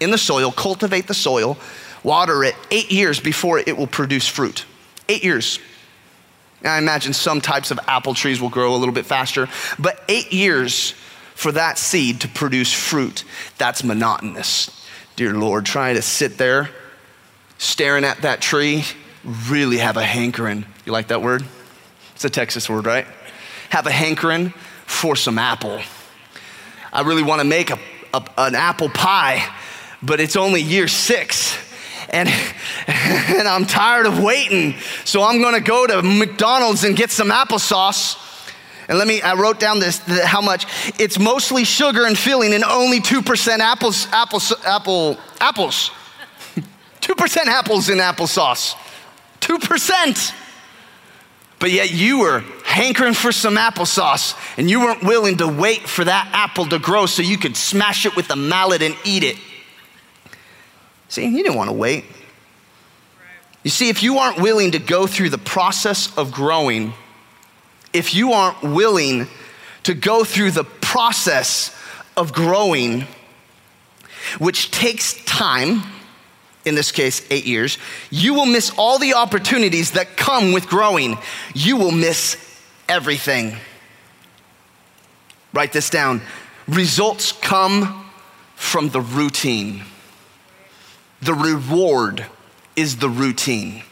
[0.01, 1.57] in the soil, cultivate the soil,
[2.03, 4.65] water it, eight years before it will produce fruit?
[5.09, 5.59] Eight years.
[6.65, 10.33] I imagine some types of apple trees will grow a little bit faster, but eight
[10.33, 10.93] years
[11.35, 13.25] for that seed to produce fruit,
[13.59, 14.79] that's monotonous
[15.19, 16.71] dear Lord, trying to sit there
[17.59, 18.85] staring at that tree,
[19.49, 20.65] really have a hankering.
[20.87, 21.45] You like that word?
[22.15, 23.05] It's a Texas word, right?
[23.71, 24.51] Have a hankering
[24.87, 25.81] for some apple.
[26.93, 27.81] I really want to make a,
[28.15, 29.45] a, an apple pie,
[30.03, 31.57] but it's only year six.
[32.11, 32.29] And,
[32.87, 34.75] and I'm tired of waiting.
[35.05, 38.25] So I'm gonna go to McDonald's and get some applesauce
[38.89, 40.67] and let me, I wrote down this, how much.
[40.99, 45.91] It's mostly sugar and filling and only 2% apples, apples, apple, apples.
[47.03, 48.75] 2% apples in applesauce.
[49.41, 50.35] 2%.
[51.59, 56.05] But yet you were hankering for some applesauce and you weren't willing to wait for
[56.05, 59.37] that apple to grow so you could smash it with a mallet and eat it.
[61.09, 62.05] See, you didn't want to wait.
[63.65, 66.93] You see, if you aren't willing to go through the process of growing,
[67.93, 69.27] if you aren't willing
[69.85, 71.75] to go through the process
[72.17, 73.07] of growing,
[74.39, 75.83] which takes time,
[76.65, 77.79] in this case, eight years,
[78.11, 81.17] you will miss all the opportunities that come with growing.
[81.55, 82.37] You will miss
[82.89, 83.57] everything.
[85.53, 86.21] Write this down.
[86.67, 88.11] Results come
[88.55, 89.83] from the routine.
[91.21, 92.27] The reward
[92.77, 93.83] is the routine.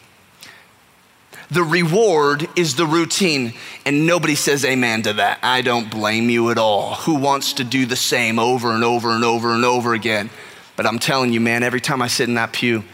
[1.50, 3.52] The reward is the routine.
[3.84, 5.38] And nobody says amen to that.
[5.42, 6.94] I don't blame you at all.
[6.94, 10.30] Who wants to do the same over and over and over and over again?
[10.76, 12.84] But I'm telling you, man, every time I sit in that pew,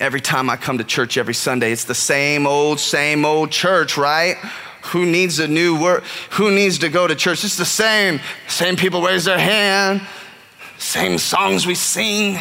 [0.00, 3.96] every time I come to church every Sunday, it's the same old, same old church,
[3.96, 4.36] right?
[4.86, 6.02] Who needs a new word?
[6.32, 7.44] Who needs to go to church?
[7.44, 8.20] It's the same.
[8.48, 10.02] Same people raise their hand,
[10.78, 12.38] same songs we sing.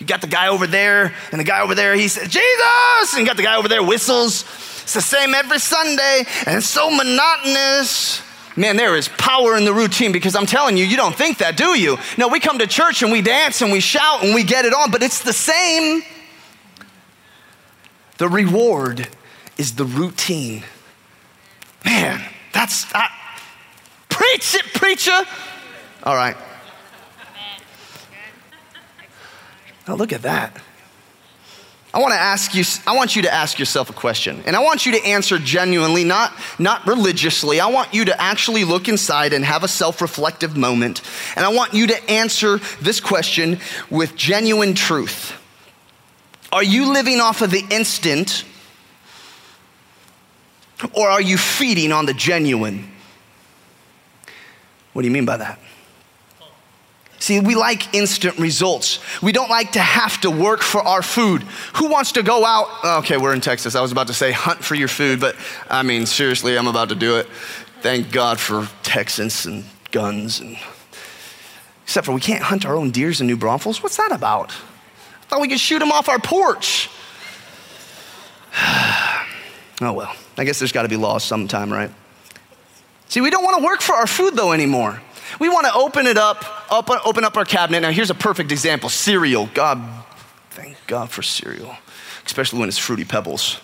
[0.00, 3.12] You got the guy over there, and the guy over there, he says, Jesus!
[3.12, 4.42] And you got the guy over there whistles.
[4.82, 8.22] It's the same every Sunday, and it's so monotonous.
[8.56, 11.56] Man, there is power in the routine because I'm telling you, you don't think that,
[11.56, 11.98] do you?
[12.18, 14.74] No, we come to church and we dance and we shout and we get it
[14.74, 16.02] on, but it's the same.
[18.18, 19.06] The reward
[19.56, 20.64] is the routine.
[21.84, 23.08] Man, that's, I,
[24.08, 25.22] preach it, preacher.
[26.02, 26.36] All right.
[29.90, 30.56] Now look at that.
[31.92, 34.40] I want to ask you, I want you to ask yourself a question.
[34.46, 37.58] And I want you to answer genuinely, not, not religiously.
[37.58, 41.02] I want you to actually look inside and have a self reflective moment.
[41.34, 43.58] And I want you to answer this question
[43.90, 45.32] with genuine truth.
[46.52, 48.44] Are you living off of the instant
[50.92, 52.88] or are you feeding on the genuine?
[54.92, 55.58] What do you mean by that?
[57.20, 58.98] See, we like instant results.
[59.22, 61.42] We don't like to have to work for our food.
[61.74, 62.66] Who wants to go out?
[62.82, 63.74] Oh, okay, we're in Texas.
[63.74, 65.36] I was about to say hunt for your food, but
[65.68, 67.28] I mean, seriously, I'm about to do it.
[67.82, 70.56] Thank God for Texans and guns and
[71.82, 73.82] except for we can't hunt our own deers in New Braunfels.
[73.82, 74.50] What's that about?
[74.50, 76.88] I thought we could shoot them off our porch.
[78.58, 81.90] oh well, I guess there's got to be laws sometime, right?
[83.08, 85.02] See, we don't want to work for our food though anymore.
[85.38, 87.80] We want to open it up, open up our cabinet.
[87.80, 89.48] Now, here's a perfect example cereal.
[89.54, 89.80] God,
[90.50, 91.76] thank God for cereal,
[92.26, 93.60] especially when it's Fruity Pebbles.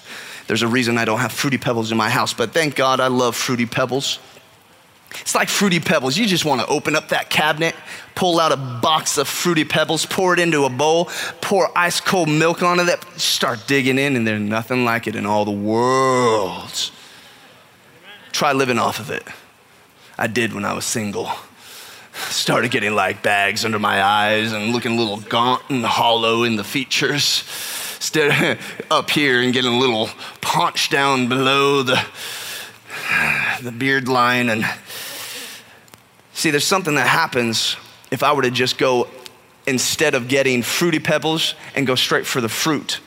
[0.46, 3.08] There's a reason I don't have Fruity Pebbles in my house, but thank God I
[3.08, 4.20] love Fruity Pebbles.
[5.20, 6.16] It's like Fruity Pebbles.
[6.16, 7.74] You just want to open up that cabinet,
[8.14, 11.06] pull out a box of Fruity Pebbles, pour it into a bowl,
[11.40, 15.26] pour ice cold milk onto that, start digging in, and there's nothing like it in
[15.26, 16.90] all the world.
[18.32, 19.24] Try living off of it.
[20.18, 21.30] I did when I was single
[22.16, 26.56] started getting like bags under my eyes and looking a little gaunt and hollow in
[26.56, 27.44] the features.
[27.96, 28.58] Instead
[28.90, 30.08] up here and getting a little
[30.40, 32.02] paunch down below the,
[33.62, 34.48] the beard line.
[34.48, 34.64] And
[36.32, 37.76] see, there's something that happens
[38.10, 39.08] if I were to just go
[39.66, 43.00] instead of getting fruity pebbles and go straight for the fruit.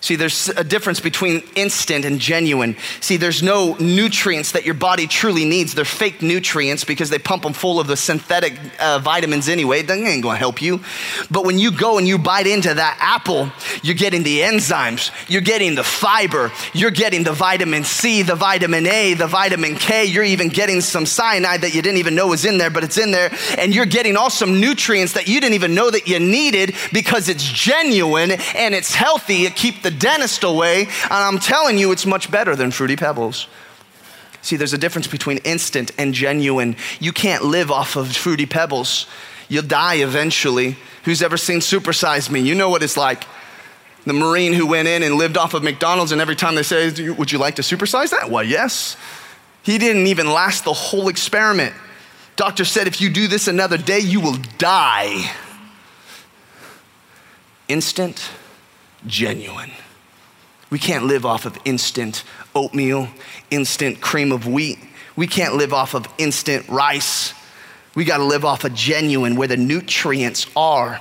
[0.00, 2.76] See, there's a difference between instant and genuine.
[3.00, 5.74] See, there's no nutrients that your body truly needs.
[5.74, 9.82] They're fake nutrients because they pump them full of the synthetic uh, vitamins anyway.
[9.82, 10.80] That ain't gonna help you.
[11.30, 13.50] But when you go and you bite into that apple,
[13.82, 18.86] you're getting the enzymes, you're getting the fiber, you're getting the vitamin C, the vitamin
[18.86, 20.04] A, the vitamin K.
[20.04, 22.98] You're even getting some cyanide that you didn't even know was in there, but it's
[22.98, 23.32] in there.
[23.56, 27.28] And you're getting all some nutrients that you didn't even know that you needed because
[27.28, 29.46] it's genuine and it's healthy.
[29.46, 33.46] It keeps the dentist away, and I'm telling you, it's much better than Fruity Pebbles.
[34.42, 36.74] See, there's a difference between instant and genuine.
[36.98, 39.06] You can't live off of Fruity Pebbles.
[39.48, 40.76] You'll die eventually.
[41.04, 42.40] Who's ever seen Supersize Me?
[42.40, 43.24] You know what it's like.
[44.04, 47.10] The Marine who went in and lived off of McDonald's, and every time they say,
[47.10, 48.28] Would you like to supersize that?
[48.28, 48.96] Why, yes.
[49.62, 51.74] He didn't even last the whole experiment.
[52.34, 55.32] Doctor said, If you do this another day, you will die.
[57.68, 58.30] Instant,
[59.06, 59.70] genuine.
[60.70, 63.08] We can't live off of instant oatmeal,
[63.50, 64.78] instant cream of wheat.
[65.14, 67.32] We can't live off of instant rice.
[67.94, 71.00] We got to live off of genuine where the nutrients are.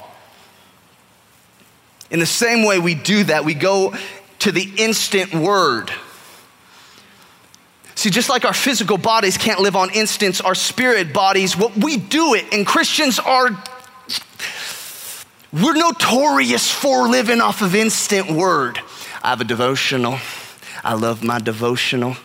[2.12, 3.94] In the same way we do that, we go
[4.40, 5.92] to the instant word.
[7.96, 11.98] See, just like our physical bodies can't live on instants, our spirit bodies, what we
[11.98, 13.50] do it, and Christians are,
[15.56, 18.78] we're notorious for living off of instant word.
[19.24, 20.20] I have a devotional.
[20.84, 22.18] I love my devotional.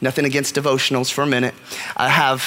[0.00, 1.54] Nothing against devotionals for a minute.
[1.94, 2.42] I have,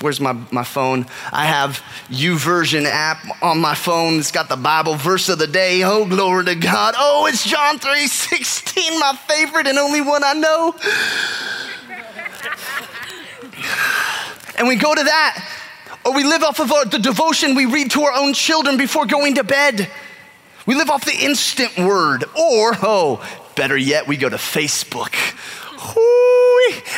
[0.00, 1.04] where's my, my phone?
[1.30, 4.18] I have YouVersion app on my phone.
[4.18, 5.84] It's got the Bible verse of the day.
[5.84, 6.94] Oh, glory to God.
[6.96, 10.74] Oh, it's John 3 16, my favorite and only one I know.
[14.56, 15.59] and we go to that.
[16.04, 19.06] Or we live off of our, the devotion we read to our own children before
[19.06, 19.88] going to bed.
[20.66, 22.24] We live off the instant word.
[22.24, 25.14] Or, oh, better yet, we go to Facebook.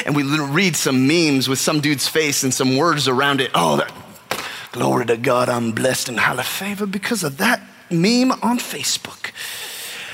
[0.07, 3.51] And we read some memes with some dude's face and some words around it.
[3.55, 3.93] Oh, that,
[4.73, 7.61] glory to God, I'm blessed and highly favored because of that
[7.91, 9.33] meme on Facebook.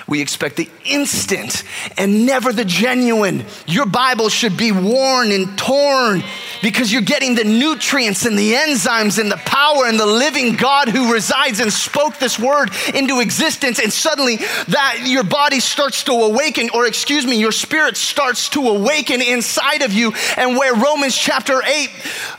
[0.09, 1.65] We expect the instant
[1.99, 3.45] and never the genuine.
[3.67, 6.25] Your Bible should be worn and torn
[6.63, 10.89] because you're getting the nutrients and the enzymes and the power and the living God
[10.89, 13.79] who resides and spoke this word into existence.
[13.79, 14.37] And suddenly
[14.69, 19.83] that your body starts to awaken, or excuse me, your spirit starts to awaken inside
[19.83, 20.15] of you.
[20.39, 21.91] And where Romans chapter 8,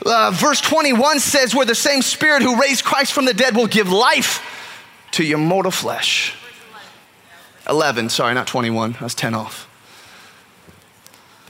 [0.06, 3.68] uh, verse 21 says, where the same spirit who raised Christ from the dead will
[3.68, 4.44] give life
[5.12, 6.36] to your mortal flesh.
[7.70, 8.96] 11, sorry, not 21.
[9.00, 9.66] I was 10 off.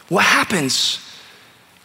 [0.08, 0.98] What happens?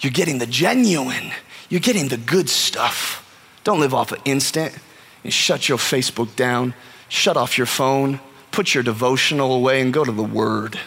[0.01, 1.31] You're getting the genuine,
[1.69, 3.21] you're getting the good stuff.
[3.63, 4.77] Don't live off of instant
[5.23, 6.73] and shut your Facebook down,
[7.07, 8.19] shut off your phone,
[8.51, 10.77] put your devotional away, and go to the Word.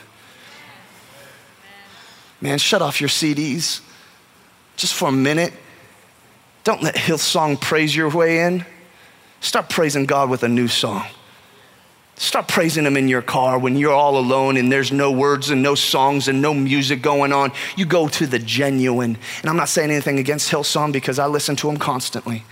[2.41, 3.81] Man, shut off your CDs
[4.77, 5.53] just for a minute.
[6.63, 8.65] Don't let Hillsong praise your way in.
[9.41, 11.07] Start praising God with a new song.
[12.19, 15.62] Start praising Him in your car when you're all alone and there's no words and
[15.62, 17.53] no songs and no music going on.
[17.77, 19.16] You go to the genuine.
[19.41, 22.43] And I'm not saying anything against Hillsong because I listen to them constantly.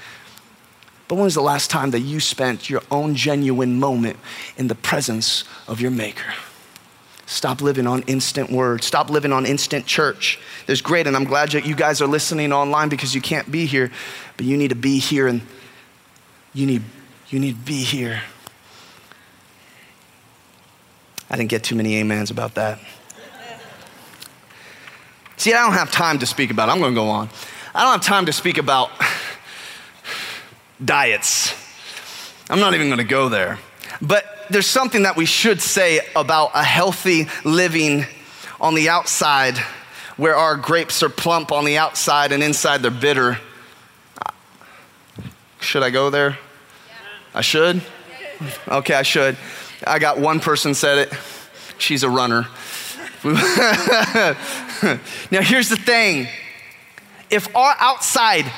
[1.09, 4.19] But when was the last time that you spent your own genuine moment
[4.57, 6.33] in the presence of your Maker?
[7.27, 8.87] Stop living on instant words.
[8.87, 10.39] Stop living on instant church.
[10.67, 13.67] There's great, and I'm glad that you guys are listening online because you can't be
[13.67, 13.91] here,
[14.37, 15.43] but you need to be here and
[16.55, 16.83] you need,
[17.31, 18.23] you need to be here.
[21.29, 22.79] I didn't get too many amens about that.
[25.37, 26.72] See, I don't have time to speak about it.
[26.72, 27.29] I'm going to go on.
[27.74, 28.91] I don't have time to speak about
[30.83, 31.55] diets.
[32.49, 33.59] I'm not even going to go there.
[34.01, 38.07] But there's something that we should say about a healthy living
[38.61, 39.59] on the outside
[40.16, 43.39] where our grapes are plump on the outside and inside they're bitter.
[45.61, 46.39] Should I go there?
[47.35, 47.83] I should?
[48.68, 49.37] Okay, I should.
[49.85, 51.12] I got one person said it.
[51.79, 52.47] She's a runner.
[53.24, 54.37] now,
[55.43, 56.29] here's the thing
[57.29, 58.51] if our outside,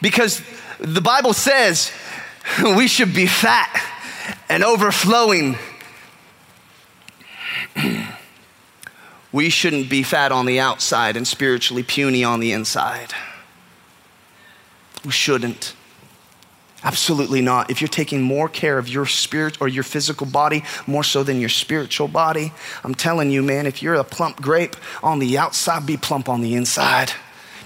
[0.00, 0.42] because
[0.78, 1.90] the Bible says
[2.76, 3.82] we should be fat
[4.48, 5.56] and overflowing,
[9.32, 13.12] we shouldn't be fat on the outside and spiritually puny on the inside.
[15.04, 15.74] We shouldn't.
[16.84, 17.70] Absolutely not.
[17.70, 21.38] If you're taking more care of your spirit or your physical body more so than
[21.38, 22.52] your spiritual body,
[22.82, 26.40] I'm telling you, man, if you're a plump grape on the outside, be plump on
[26.40, 27.12] the inside.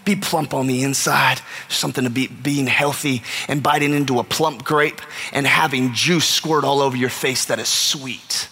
[0.04, 1.40] Be plump on the inside.
[1.68, 5.00] Something to be being healthy and biting into a plump grape
[5.32, 8.48] and having juice squirt all over your face that is sweet.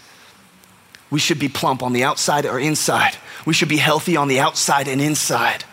[1.10, 3.16] We should be plump on the outside or inside.
[3.44, 5.64] We should be healthy on the outside and inside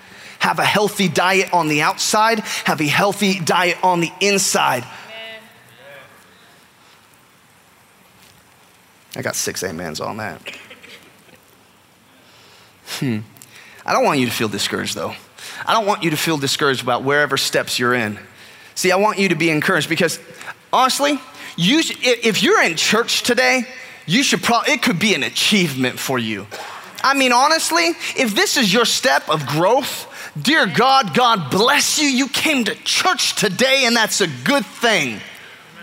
[0.42, 4.84] have a healthy diet on the outside, have a healthy diet on the inside.
[4.84, 5.44] Amen.
[9.16, 10.42] I got six amens on that.
[13.00, 13.20] Hmm.
[13.86, 15.14] I don't want you to feel discouraged though.
[15.64, 18.18] I don't want you to feel discouraged about wherever steps you're in.
[18.74, 20.20] See, I want you to be encouraged because
[20.74, 21.20] honestly,
[21.56, 23.68] you, if you're in church today,
[24.08, 26.48] you should probably, it could be an achievement for you.
[27.04, 30.08] I mean, honestly, if this is your step of growth,
[30.40, 32.08] Dear God, God bless you.
[32.08, 35.20] You came to church today, and that's a good thing.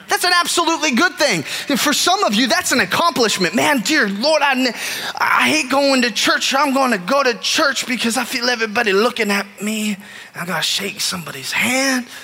[0.09, 1.45] That's an absolutely good thing.
[1.69, 3.55] And for some of you, that's an accomplishment.
[3.55, 4.75] Man, dear Lord, I,
[5.19, 6.55] I hate going to church.
[6.55, 9.99] I'm going to go to church because I feel everybody looking at me.
[10.35, 12.07] I got to shake somebody's hand.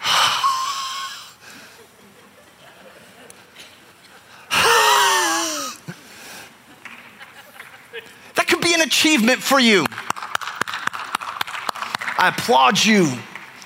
[8.36, 9.84] that could be an achievement for you.
[12.18, 13.12] I applaud you.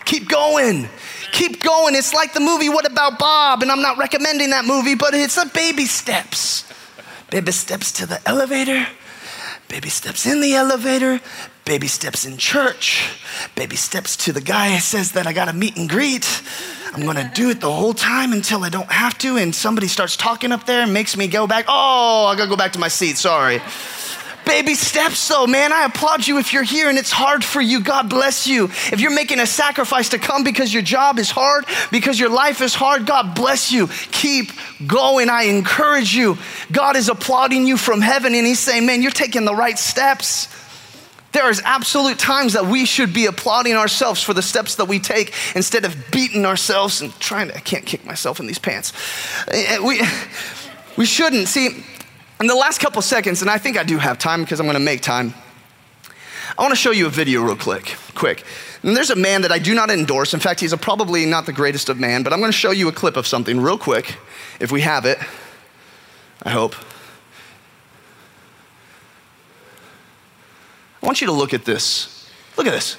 [0.04, 0.88] Keep going.
[1.32, 1.94] Keep going.
[1.94, 3.62] It's like the movie What About Bob?
[3.62, 6.70] And I'm not recommending that movie, but it's a baby steps.
[7.30, 8.86] Baby steps to the elevator,
[9.68, 11.18] baby steps in the elevator,
[11.64, 13.10] baby steps in church,
[13.54, 16.42] baby steps to the guy who says that I got a meet and greet.
[16.92, 20.14] I'm gonna do it the whole time until I don't have to, and somebody starts
[20.14, 21.64] talking up there and makes me go back.
[21.68, 23.62] Oh, I gotta go back to my seat, sorry.
[24.44, 25.72] Baby steps, though, man.
[25.72, 27.80] I applaud you if you're here and it's hard for you.
[27.80, 28.64] God bless you.
[28.64, 32.60] If you're making a sacrifice to come because your job is hard, because your life
[32.60, 33.88] is hard, God bless you.
[34.10, 34.52] Keep
[34.86, 35.30] going.
[35.30, 36.38] I encourage you.
[36.70, 40.48] God is applauding you from heaven and He's saying, man, you're taking the right steps.
[41.32, 44.98] There is absolute times that we should be applauding ourselves for the steps that we
[44.98, 48.92] take instead of beating ourselves and trying to, I can't kick myself in these pants.
[49.48, 50.02] Eh, eh, we,
[50.96, 51.48] we shouldn't.
[51.48, 51.84] See,
[52.42, 54.74] in the last couple seconds, and I think I do have time because I'm going
[54.74, 55.32] to make time,
[56.58, 57.96] I want to show you a video real quick.
[58.14, 58.44] Quick.
[58.82, 60.34] And there's a man that I do not endorse.
[60.34, 62.88] In fact, he's probably not the greatest of man, but I'm going to show you
[62.88, 64.16] a clip of something real quick,
[64.58, 65.18] if we have it.
[66.42, 66.74] I hope.
[71.00, 72.28] I want you to look at this.
[72.56, 72.96] Look at this.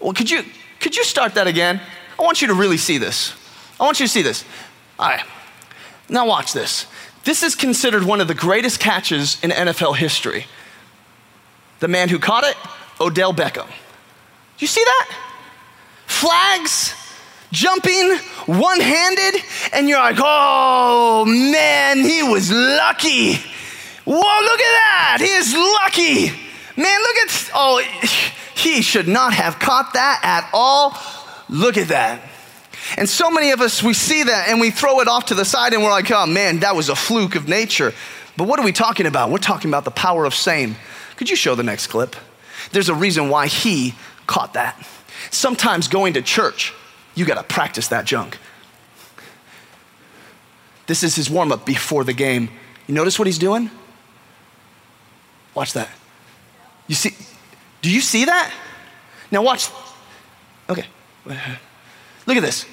[0.00, 0.44] Well, could you
[0.80, 1.80] could you start that again?
[2.18, 3.32] I want you to really see this.
[3.78, 4.44] I want you to see this.
[4.98, 5.24] All right.
[6.08, 6.86] Now watch this.
[7.26, 10.46] This is considered one of the greatest catches in NFL history.
[11.80, 12.56] The man who caught it,
[13.00, 13.66] Odell Beckham.
[13.66, 13.72] Do
[14.60, 15.10] you see that?
[16.06, 16.94] Flags,
[17.50, 18.16] jumping,
[18.46, 23.34] one handed, and you're like, oh man, he was lucky.
[24.04, 25.16] Whoa, look at that.
[25.18, 26.30] He is lucky.
[26.80, 27.82] Man, look at, oh,
[28.54, 30.96] he should not have caught that at all.
[31.48, 32.22] Look at that.
[32.96, 35.44] And so many of us, we see that and we throw it off to the
[35.44, 37.92] side and we're like, oh man, that was a fluke of nature.
[38.36, 39.30] But what are we talking about?
[39.30, 40.76] We're talking about the power of same.
[41.16, 42.16] Could you show the next clip?
[42.72, 43.94] There's a reason why he
[44.26, 44.86] caught that.
[45.30, 46.74] Sometimes going to church,
[47.14, 48.38] you got to practice that junk.
[50.86, 52.50] This is his warm up before the game.
[52.86, 53.70] You notice what he's doing?
[55.54, 55.88] Watch that.
[56.86, 57.14] You see,
[57.82, 58.52] do you see that?
[59.30, 59.68] Now watch.
[60.68, 60.86] Okay.
[62.26, 62.66] Look at this.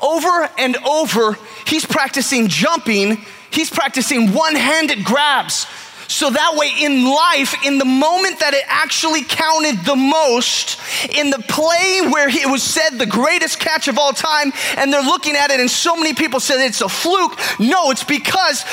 [0.00, 3.18] Over and over, he's practicing jumping,
[3.50, 5.66] he's practicing one handed grabs.
[6.08, 10.80] So that way, in life, in the moment that it actually counted the most,
[11.14, 15.02] in the play where it was said the greatest catch of all time, and they're
[15.02, 17.38] looking at it, and so many people said it's a fluke.
[17.60, 18.64] No, it's because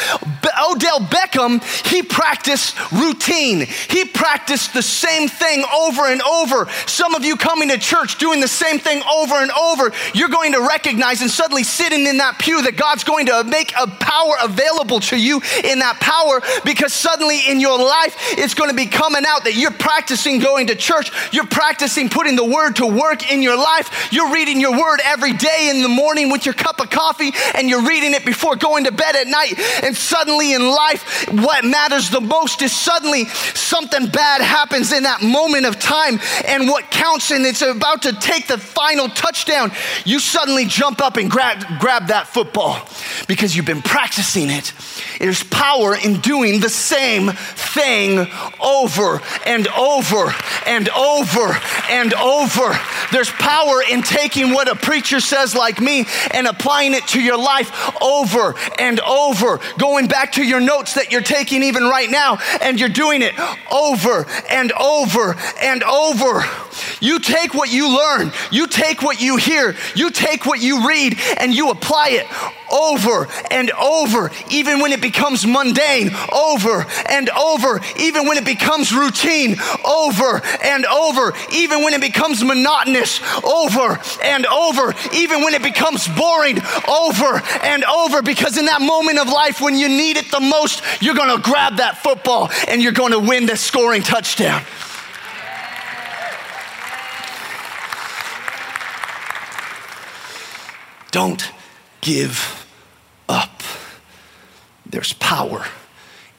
[0.57, 1.61] Odell Beckham,
[1.91, 3.67] he practiced routine.
[3.89, 6.69] He practiced the same thing over and over.
[6.85, 10.53] Some of you coming to church doing the same thing over and over, you're going
[10.53, 14.35] to recognize and suddenly sitting in that pew that God's going to make a power
[14.41, 18.75] available to you in that power because suddenly suddenly in your life, it's going to
[18.75, 22.85] be coming out that you're practicing going to church, you're practicing putting the word to
[22.85, 26.53] work in your life, you're reading your word every day in the morning with your
[26.53, 29.53] cup of coffee, and you're reading it before going to bed at night.
[29.83, 35.21] And suddenly in life, what matters the most is suddenly something bad happens in that
[35.21, 39.71] moment of time, and what counts, and it's about to take the final touchdown,
[40.05, 42.87] you suddenly jump up and grab, grab that football
[43.27, 44.73] because you've been practicing it.
[45.19, 48.27] There's power in doing the same thing
[48.61, 50.33] over and over
[50.65, 51.57] and over
[51.89, 52.79] and over.
[53.11, 57.37] There's power in taking what a preacher says, like me, and applying it to your
[57.37, 59.59] life over and over.
[59.77, 63.33] Going back to your notes that you're taking even right now, and you're doing it
[63.71, 66.43] over and over and over.
[66.99, 71.17] You take what you learn, you take what you hear, you take what you read,
[71.37, 72.27] and you apply it
[72.71, 78.91] over and over, even when it becomes mundane, over and over, even when it becomes
[78.91, 85.61] routine, over and over, even when it becomes monotonous, over and over, even when it
[85.61, 86.57] becomes boring,
[86.89, 90.81] over and over, because in that moment of life when you need it the most,
[91.01, 94.63] you're gonna grab that football and you're gonna win the scoring touchdown.
[101.11, 101.51] Don't
[102.01, 102.64] give.
[104.85, 105.65] There's power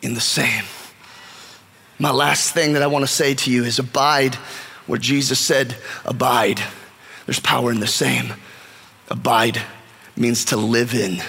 [0.03, 0.65] in the same.
[1.99, 4.35] My last thing that I want to say to you is abide
[4.87, 6.63] where Jesus said, Abide.
[7.25, 8.35] There's power in the same.
[9.09, 9.61] Abide
[10.17, 11.21] means to live in,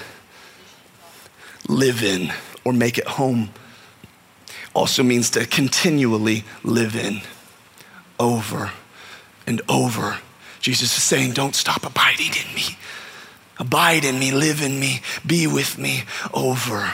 [1.68, 2.32] live in,
[2.64, 3.50] or make it home.
[4.74, 7.22] Also means to continually live in
[8.20, 8.72] over
[9.48, 10.20] and over.
[10.60, 12.78] Jesus is saying, Don't stop abiding in me.
[13.58, 16.94] Abide in me, live in me, be with me over